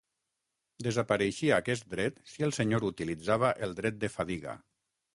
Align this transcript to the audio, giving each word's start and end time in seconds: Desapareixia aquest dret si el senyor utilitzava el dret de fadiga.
Desapareixia 0.87 1.59
aquest 1.59 1.87
dret 1.93 2.19
si 2.33 2.49
el 2.49 2.57
senyor 2.61 2.89
utilitzava 2.91 3.55
el 3.69 3.81
dret 3.83 4.05
de 4.07 4.15
fadiga. 4.19 4.61